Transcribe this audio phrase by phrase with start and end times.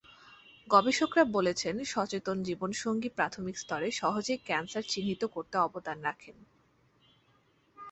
[0.67, 6.37] গবেষকেরা বলছেন, সচেতন জীবনসঙ্গী প্রাথমিক স্তরে সহজেই ক্যানসার চিহ্নিত করতে অবদান রাখেন।